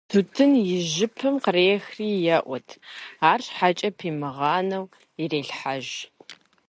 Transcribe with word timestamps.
Тутын 0.09 0.51
и 0.75 0.75
жыпым 0.93 1.35
кърехри 1.43 2.07
еӀуэт, 2.37 2.67
арщхьэкӀэ 3.29 3.89
пимыгъанэу 3.97 4.85
ирелъхьэж. 5.21 5.87